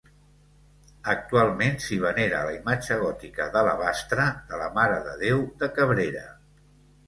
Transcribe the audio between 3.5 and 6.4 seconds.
d'alabastre de la Mare de Déu de Cabrera.